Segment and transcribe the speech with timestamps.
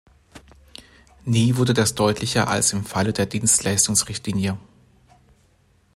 [1.25, 4.57] Nie wurde das deutlicher als im Falle der Dienstleistungsrichtlinie.